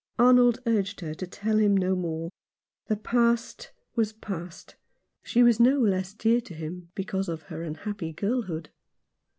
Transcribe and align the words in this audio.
Arnold 0.17 0.61
urged 0.65 1.01
her 1.01 1.13
to 1.13 1.27
tell 1.27 1.59
him 1.59 1.77
no 1.77 1.95
more— 1.95 2.31
the 2.87 2.95
past 2.97 3.71
43 3.75 3.75
Rough 3.75 3.77
Justice. 3.77 3.97
was 3.97 4.13
past. 4.13 4.75
She 5.21 5.43
was 5.43 5.59
no 5.59 5.77
less 5.77 6.15
dear 6.15 6.41
to 6.41 6.55
him 6.55 6.89
because 6.95 7.29
of 7.29 7.43
her 7.43 7.61
unhappy 7.61 8.11
girlhood. 8.11 8.71